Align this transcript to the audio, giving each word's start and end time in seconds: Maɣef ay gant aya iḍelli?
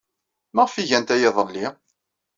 Maɣef 0.55 0.73
ay 0.75 0.87
gant 0.89 1.13
aya 1.15 1.29
iḍelli? 1.31 1.67